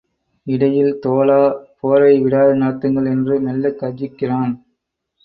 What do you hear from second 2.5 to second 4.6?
நடத்துங்கள் என்று மெல்லக் கர்ஜிக்கிறான்.